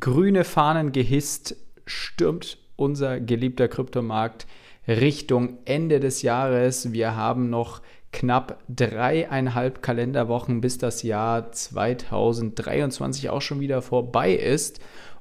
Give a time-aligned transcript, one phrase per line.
[0.00, 4.46] grüne Fahnen gehisst, stürmt unser geliebter Kryptomarkt
[4.88, 6.92] Richtung Ende des Jahres.
[6.92, 14.80] Wir haben noch knapp dreieinhalb Kalenderwochen, bis das Jahr 2023 auch schon wieder vorbei ist.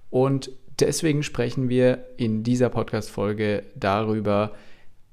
[0.10, 4.54] Und deswegen sprechen wir in dieser Podcast-Folge darüber,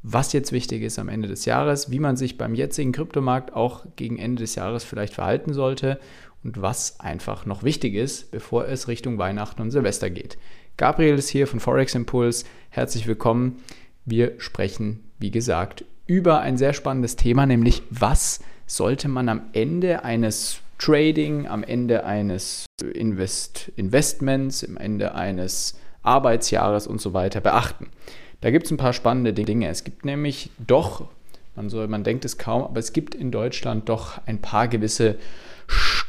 [0.02, 3.86] was jetzt wichtig ist am Ende des Jahres, wie man sich beim jetzigen Kryptomarkt auch
[3.96, 5.98] gegen Ende des Jahres vielleicht verhalten sollte
[6.44, 10.38] und was einfach noch wichtig ist, bevor es Richtung Weihnachten und Silvester geht.
[10.76, 12.44] Gabriel ist hier von Forex Impulse.
[12.70, 13.62] Herzlich willkommen.
[14.04, 20.04] Wir sprechen, wie gesagt, über ein sehr spannendes Thema, nämlich was sollte man am Ende
[20.04, 27.88] eines Trading, am Ende eines Invest Investments, am Ende eines Arbeitsjahres und so weiter beachten.
[28.40, 29.68] Da gibt es ein paar spannende Dinge.
[29.68, 31.06] Es gibt nämlich doch,
[31.54, 35.16] man, soll, man denkt es kaum, aber es gibt in Deutschland doch ein paar gewisse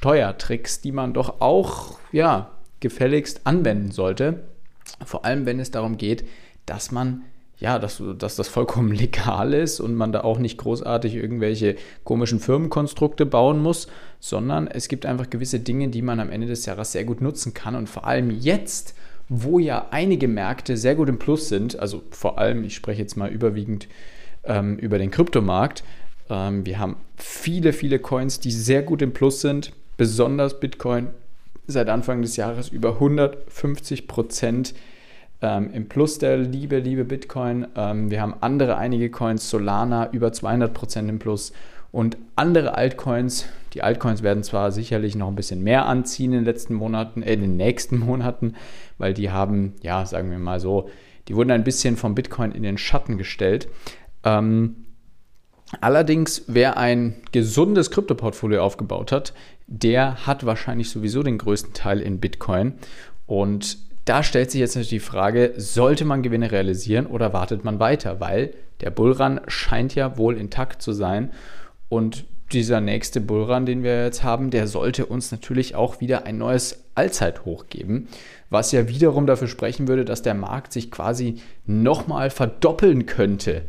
[0.03, 4.43] Steuertricks, die man doch auch ja, gefälligst anwenden sollte.
[5.05, 6.25] Vor allem, wenn es darum geht,
[6.65, 7.21] dass man
[7.57, 12.41] ja, dass, dass das vollkommen legal ist und man da auch nicht großartig irgendwelche komischen
[12.41, 13.87] Firmenkonstrukte bauen muss,
[14.19, 17.53] sondern es gibt einfach gewisse Dinge, die man am Ende des Jahres sehr gut nutzen
[17.53, 17.75] kann.
[17.75, 18.95] Und vor allem jetzt,
[19.29, 23.15] wo ja einige Märkte sehr gut im Plus sind, also vor allem, ich spreche jetzt
[23.15, 23.87] mal überwiegend
[24.43, 25.85] ähm, über den Kryptomarkt,
[26.29, 31.07] ähm, wir haben viele, viele Coins, die sehr gut im Plus sind, besonders Bitcoin
[31.67, 34.73] seit Anfang des Jahres über 150 Prozent
[35.41, 37.67] ähm, im Plus der liebe, liebe Bitcoin.
[37.75, 41.53] Ähm, wir haben andere einige Coins, Solana über 200 Prozent im Plus
[41.91, 43.45] und andere Altcoins.
[43.73, 47.33] Die Altcoins werden zwar sicherlich noch ein bisschen mehr anziehen in den letzten Monaten, äh,
[47.33, 48.55] in den nächsten Monaten,
[48.97, 50.89] weil die haben, ja, sagen wir mal so,
[51.27, 53.69] die wurden ein bisschen vom Bitcoin in den Schatten gestellt.
[54.23, 54.75] Ähm,
[55.81, 59.33] Allerdings, wer ein gesundes Kryptoportfolio aufgebaut hat,
[59.67, 62.73] der hat wahrscheinlich sowieso den größten Teil in Bitcoin.
[63.25, 67.79] Und da stellt sich jetzt natürlich die Frage, sollte man Gewinne realisieren oder wartet man
[67.79, 68.19] weiter?
[68.19, 71.31] Weil der Bullrun scheint ja wohl intakt zu sein.
[71.89, 76.37] Und dieser nächste Bullrun, den wir jetzt haben, der sollte uns natürlich auch wieder ein
[76.37, 78.07] neues Allzeithoch geben,
[78.49, 83.63] was ja wiederum dafür sprechen würde, dass der Markt sich quasi nochmal verdoppeln könnte.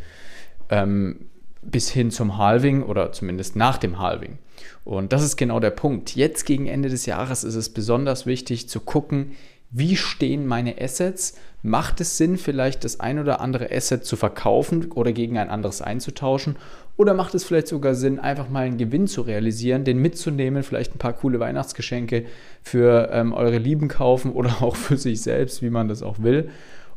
[0.69, 1.27] Ähm,
[1.71, 4.39] bis hin zum Halving oder zumindest nach dem Halving.
[4.85, 6.15] Und das ist genau der Punkt.
[6.15, 9.33] Jetzt gegen Ende des Jahres ist es besonders wichtig zu gucken,
[9.71, 11.35] wie stehen meine Assets?
[11.63, 15.83] Macht es Sinn, vielleicht das ein oder andere Asset zu verkaufen oder gegen ein anderes
[15.83, 16.57] einzutauschen?
[16.97, 20.95] Oder macht es vielleicht sogar Sinn, einfach mal einen Gewinn zu realisieren, den mitzunehmen, vielleicht
[20.95, 22.27] ein paar coole Weihnachtsgeschenke
[22.63, 26.51] für ähm, eure Lieben kaufen oder auch für sich selbst, wie man das auch will,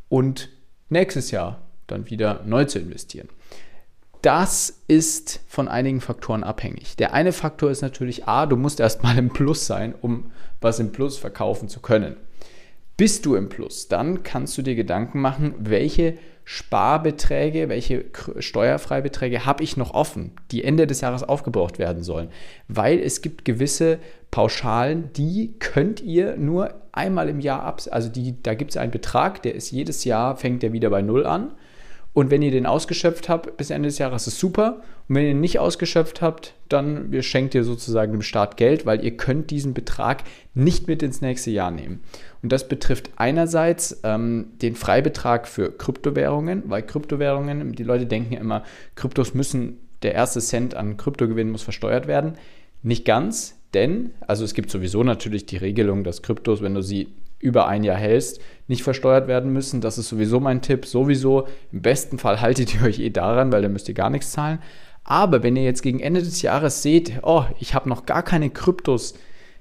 [0.08, 0.50] und
[0.90, 3.30] nächstes Jahr dann wieder neu zu investieren?
[4.28, 6.98] Das ist von einigen Faktoren abhängig.
[6.98, 10.92] Der eine Faktor ist natürlich, A, du musst erstmal im Plus sein, um was im
[10.92, 12.18] Plus verkaufen zu können.
[12.98, 18.04] Bist du im Plus, dann kannst du dir Gedanken machen, welche Sparbeträge, welche
[18.40, 22.28] Steuerfreibeträge habe ich noch offen, die Ende des Jahres aufgebraucht werden sollen.
[22.68, 23.98] Weil es gibt gewisse
[24.30, 28.92] Pauschalen, die könnt ihr nur einmal im Jahr ab, also die, da gibt es einen
[28.92, 31.54] Betrag, der ist jedes Jahr, fängt der wieder bei Null an
[32.18, 34.82] und wenn ihr den ausgeschöpft habt bis Ende des Jahres, ist super.
[35.08, 39.06] Und wenn ihr ihn nicht ausgeschöpft habt, dann schenkt ihr sozusagen dem Staat Geld, weil
[39.06, 40.24] ihr könnt diesen Betrag
[40.56, 42.02] nicht mit ins nächste Jahr nehmen.
[42.42, 48.40] Und das betrifft einerseits ähm, den Freibetrag für Kryptowährungen, weil Kryptowährungen, die Leute denken ja
[48.40, 48.64] immer,
[48.96, 52.34] Kryptos müssen, der erste Cent an Kryptogewinn muss versteuert werden.
[52.82, 57.10] Nicht ganz, denn, also es gibt sowieso natürlich die Regelung, dass Kryptos, wenn du sie
[57.40, 59.82] über ein Jahr hältst, nicht versteuert werden müssen.
[59.82, 60.86] Das ist sowieso mein Tipp.
[60.86, 64.32] Sowieso, im besten Fall haltet ihr euch eh daran, weil dann müsst ihr gar nichts
[64.32, 64.60] zahlen.
[65.04, 68.50] Aber wenn ihr jetzt gegen Ende des Jahres seht, oh, ich habe noch gar keine
[68.50, 69.14] Kryptos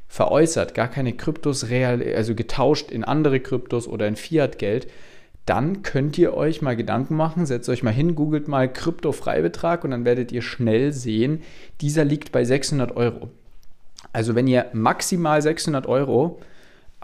[0.08, 4.88] veräußert, gar keine Kryptos real, also getauscht in andere Kryptos oder in Fiat-Geld,
[5.46, 9.92] dann könnt ihr euch mal Gedanken machen, setzt euch mal hin, googelt mal Krypto-Freibetrag und
[9.92, 11.42] dann werdet ihr schnell sehen,
[11.80, 13.30] dieser liegt bei 600 Euro.
[14.12, 16.40] Also wenn ihr maximal 600 Euro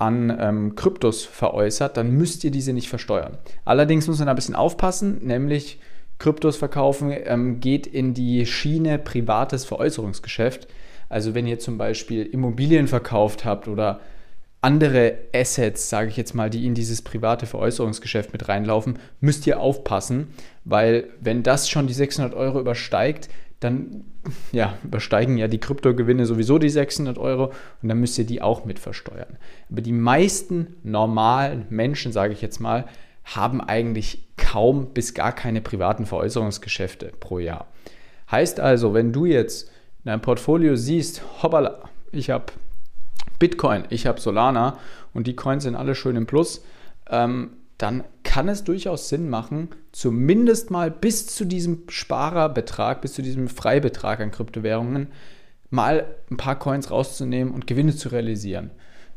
[0.03, 3.39] an ähm, Kryptos veräußert, dann müsst ihr diese nicht versteuern.
[3.65, 5.79] Allerdings muss man ein bisschen aufpassen, nämlich
[6.19, 10.67] Kryptos verkaufen ähm, geht in die Schiene privates Veräußerungsgeschäft.
[11.09, 14.01] Also wenn ihr zum Beispiel Immobilien verkauft habt oder
[14.61, 19.61] andere Assets, sage ich jetzt mal, die in dieses private Veräußerungsgeschäft mit reinlaufen, müsst ihr
[19.61, 20.29] aufpassen,
[20.65, 23.29] weil wenn das schon die 600 Euro übersteigt,
[23.63, 24.05] dann
[24.53, 28.65] ja, übersteigen ja die Kryptogewinne sowieso die 600 Euro und dann müsst ihr die auch
[28.65, 29.39] mit versteuern.
[29.71, 32.87] Aber die meisten normalen Menschen, sage ich jetzt mal,
[33.25, 37.67] haben eigentlich kaum bis gar keine privaten Veräußerungsgeschäfte pro Jahr.
[38.31, 39.69] Heißt also, wenn du jetzt
[40.05, 42.47] in deinem Portfolio siehst, hoppala, ich habe
[43.39, 44.79] Bitcoin, ich habe Solana
[45.15, 46.65] und die Coins sind alle schön im Plus,
[47.11, 47.51] ähm,
[47.83, 53.49] dann kann es durchaus Sinn machen, zumindest mal bis zu diesem Sparerbetrag, bis zu diesem
[53.49, 55.09] Freibetrag an Kryptowährungen,
[55.69, 58.71] mal ein paar Coins rauszunehmen und Gewinne zu realisieren.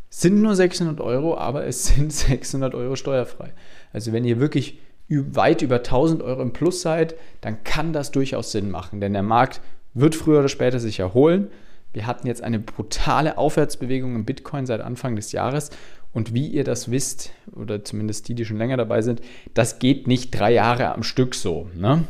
[0.10, 3.54] Sind nur 600 Euro, aber es sind 600 Euro steuerfrei.
[3.94, 4.80] Also wenn ihr wirklich
[5.10, 9.22] weit über 1000 Euro im Plus seid, dann kann das durchaus Sinn machen, denn der
[9.22, 9.62] Markt
[9.94, 11.50] wird früher oder später sich erholen.
[11.96, 15.70] Wir hatten jetzt eine brutale Aufwärtsbewegung im Bitcoin seit Anfang des Jahres
[16.12, 19.22] und wie ihr das wisst, oder zumindest die, die schon länger dabei sind,
[19.54, 22.04] das geht nicht drei Jahre am Stück so, ne?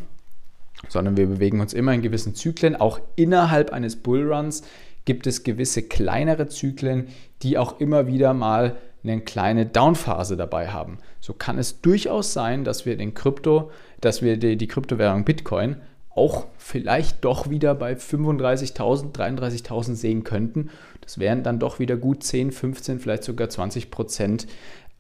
[0.90, 2.76] sondern wir bewegen uns immer in gewissen Zyklen.
[2.76, 4.64] Auch innerhalb eines Bullruns
[5.06, 7.10] gibt es gewisse kleinere Zyklen,
[7.44, 10.98] die auch immer wieder mal eine kleine Downphase dabei haben.
[11.20, 13.70] So kann es durchaus sein, dass wir den Krypto,
[14.02, 15.76] dass wir die, die Kryptowährung Bitcoin
[16.16, 20.70] auch vielleicht doch wieder bei 35.000, 33.000 sehen könnten.
[21.02, 24.48] Das wären dann doch wieder gut 10, 15, vielleicht sogar 20 Prozent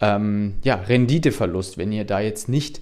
[0.02, 2.82] ähm, ja, Renditeverlust, wenn ihr da jetzt nicht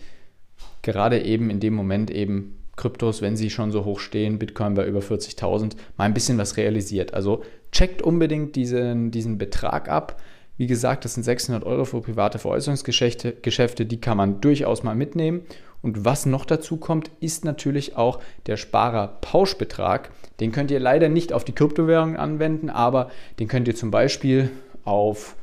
[0.81, 4.85] gerade eben in dem Moment eben Kryptos, wenn sie schon so hoch stehen, Bitcoin bei
[4.87, 7.13] über 40.000, mal ein bisschen was realisiert.
[7.13, 10.21] Also checkt unbedingt diesen, diesen Betrag ab.
[10.57, 14.95] Wie gesagt, das sind 600 Euro für private Veräußerungsgeschäfte, Geschäfte, die kann man durchaus mal
[14.95, 15.41] mitnehmen.
[15.83, 20.09] Und was noch dazu kommt, ist natürlich auch der Sparer-Pauschbetrag.
[20.39, 24.49] Den könnt ihr leider nicht auf die Kryptowährungen anwenden, aber den könnt ihr zum Beispiel
[24.85, 25.35] auf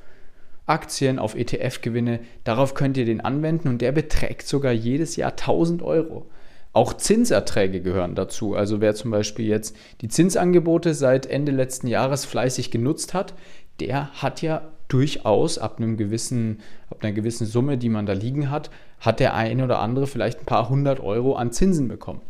[0.66, 5.82] Aktien, auf ETF-Gewinne, darauf könnt ihr den anwenden und der beträgt sogar jedes Jahr 1000
[5.82, 6.26] Euro.
[6.72, 8.54] Auch Zinserträge gehören dazu.
[8.54, 13.34] Also wer zum Beispiel jetzt die Zinsangebote seit Ende letzten Jahres fleißig genutzt hat,
[13.81, 16.60] der hat ja durchaus ab, einem gewissen,
[16.90, 18.70] ab einer gewissen Summe, die man da liegen hat,
[19.00, 22.20] hat der eine oder andere vielleicht ein paar hundert Euro an Zinsen bekommen.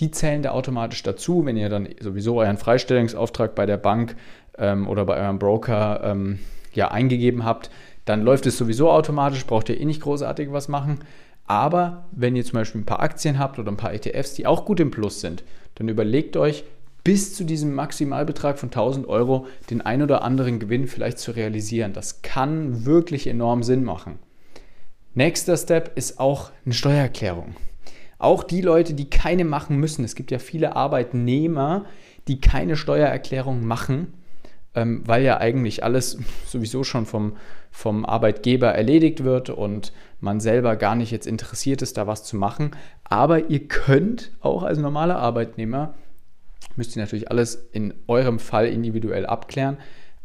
[0.00, 4.14] Die zählen da automatisch dazu, wenn ihr dann sowieso euren Freistellungsauftrag bei der Bank
[4.56, 6.38] ähm, oder bei eurem Broker ähm,
[6.72, 7.70] ja, eingegeben habt,
[8.04, 11.00] dann läuft es sowieso automatisch, braucht ihr eh nicht großartig was machen.
[11.46, 14.64] Aber wenn ihr zum Beispiel ein paar Aktien habt oder ein paar ETFs, die auch
[14.64, 15.44] gut im Plus sind,
[15.76, 16.64] dann überlegt euch,
[17.08, 21.94] bis zu diesem Maximalbetrag von 1000 Euro den ein oder anderen Gewinn vielleicht zu realisieren.
[21.94, 24.18] Das kann wirklich enorm Sinn machen.
[25.14, 27.56] Nächster Step ist auch eine Steuererklärung.
[28.18, 30.04] Auch die Leute, die keine machen müssen.
[30.04, 31.86] Es gibt ja viele Arbeitnehmer,
[32.26, 34.12] die keine Steuererklärung machen,
[34.74, 37.38] ähm, weil ja eigentlich alles sowieso schon vom,
[37.70, 42.36] vom Arbeitgeber erledigt wird und man selber gar nicht jetzt interessiert ist, da was zu
[42.36, 42.72] machen.
[43.04, 45.94] Aber ihr könnt auch als normaler Arbeitnehmer,
[46.76, 49.78] müsst ihr natürlich alles in eurem Fall individuell abklären,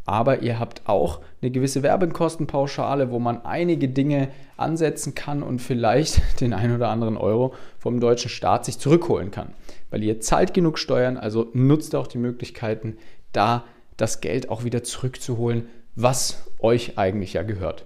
[0.06, 6.22] aber ihr habt auch eine gewisse Werbekostenpauschale, wo man einige Dinge ansetzen kann und vielleicht
[6.42, 9.54] den ein oder anderen Euro vom deutschen Staat sich zurückholen kann.
[9.90, 12.98] Weil ihr zahlt genug Steuern, also nutzt auch die Möglichkeiten,
[13.32, 13.64] da
[13.98, 17.86] das Geld auch wieder zurückzuholen, was euch eigentlich ja gehört.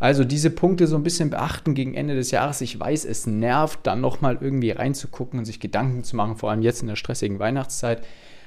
[0.00, 2.60] Also diese Punkte so ein bisschen beachten gegen Ende des Jahres.
[2.60, 6.62] Ich weiß, es nervt, dann nochmal irgendwie reinzugucken und sich Gedanken zu machen, vor allem
[6.62, 8.04] jetzt in der stressigen Weihnachtszeit.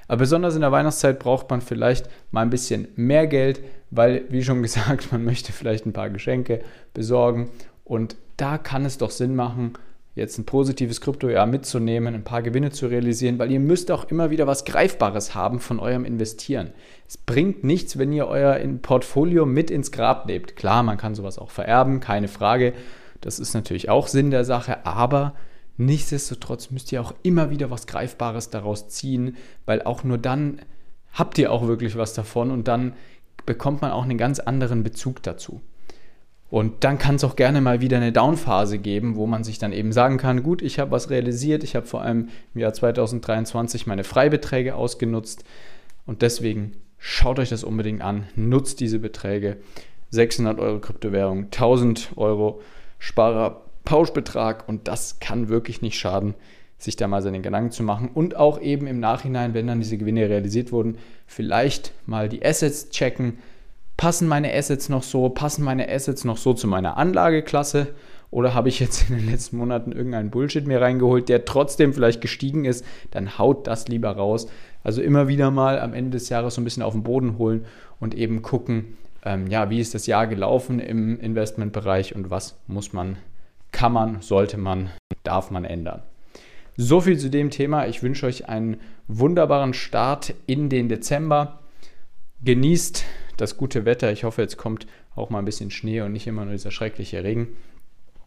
[0.07, 4.43] Aber besonders in der Weihnachtszeit braucht man vielleicht mal ein bisschen mehr Geld, weil, wie
[4.43, 6.61] schon gesagt, man möchte vielleicht ein paar Geschenke
[6.93, 7.49] besorgen.
[7.83, 9.73] Und da kann es doch Sinn machen,
[10.13, 14.29] jetzt ein positives Kryptojahr mitzunehmen, ein paar Gewinne zu realisieren, weil ihr müsst auch immer
[14.29, 16.71] wieder was Greifbares haben von eurem Investieren.
[17.07, 20.55] Es bringt nichts, wenn ihr euer Portfolio mit ins Grab nehmt.
[20.55, 22.73] Klar, man kann sowas auch vererben, keine Frage.
[23.21, 25.33] Das ist natürlich auch Sinn der Sache, aber
[25.77, 30.59] nichtsdestotrotz müsst ihr auch immer wieder was Greifbares daraus ziehen, weil auch nur dann
[31.13, 32.93] habt ihr auch wirklich was davon und dann
[33.45, 35.61] bekommt man auch einen ganz anderen Bezug dazu.
[36.51, 39.71] Und dann kann es auch gerne mal wieder eine Downphase geben, wo man sich dann
[39.71, 43.87] eben sagen kann, gut, ich habe was realisiert, ich habe vor allem im Jahr 2023
[43.87, 45.45] meine Freibeträge ausgenutzt.
[46.05, 49.57] Und deswegen schaut euch das unbedingt an, nutzt diese Beträge.
[50.09, 52.61] 600 Euro Kryptowährung, 1000 Euro
[52.99, 56.35] Sparer Pauschbetrag und das kann wirklich nicht schaden,
[56.77, 58.09] sich da mal seine Gedanken zu machen.
[58.13, 62.89] Und auch eben im Nachhinein, wenn dann diese Gewinne realisiert wurden, vielleicht mal die Assets
[62.89, 63.37] checken,
[64.01, 67.89] passen meine Assets noch so, passen meine Assets noch so zu meiner Anlageklasse
[68.31, 72.19] oder habe ich jetzt in den letzten Monaten irgendeinen Bullshit mir reingeholt, der trotzdem vielleicht
[72.19, 74.47] gestiegen ist, dann haut das lieber raus.
[74.83, 77.65] Also immer wieder mal am Ende des Jahres so ein bisschen auf den Boden holen
[77.99, 82.93] und eben gucken, ähm, ja, wie ist das Jahr gelaufen im Investmentbereich und was muss
[82.93, 83.17] man,
[83.71, 84.89] kann man, sollte man,
[85.21, 86.01] darf man ändern.
[86.75, 87.85] So viel zu dem Thema.
[87.85, 88.77] Ich wünsche euch einen
[89.07, 91.59] wunderbaren Start in den Dezember.
[92.43, 93.05] Genießt
[93.41, 94.11] das gute Wetter.
[94.11, 97.23] Ich hoffe, jetzt kommt auch mal ein bisschen Schnee und nicht immer nur dieser schreckliche
[97.23, 97.49] Regen.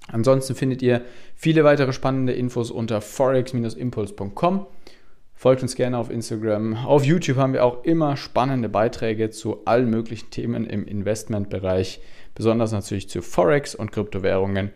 [0.09, 1.03] Ansonsten findet ihr
[1.35, 4.67] viele weitere spannende Infos unter forex-impuls.com
[5.37, 6.87] Folgt uns gerne auf Instagram.
[6.87, 12.01] Auf YouTube haben wir auch immer spannende Beiträge zu allen möglichen Themen im Investmentbereich,
[12.35, 14.71] besonders natürlich zu Forex und Kryptowährungen.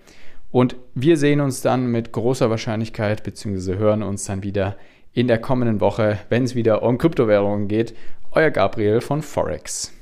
[0.51, 3.77] Und wir sehen uns dann mit großer Wahrscheinlichkeit bzw.
[3.77, 4.77] hören uns dann wieder
[5.13, 7.95] in der kommenden Woche, wenn es wieder um Kryptowährungen geht.
[8.33, 9.98] Euer Gabriel von Forex.